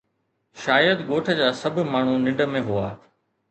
شايد 0.63 0.97
ڳوٺ 1.09 1.25
جا 1.41 1.47
سڀ 1.61 1.75
ماڻهو 1.93 2.15
ننڊ 2.25 2.41
۾ 2.57 2.65
هئا 2.71 2.89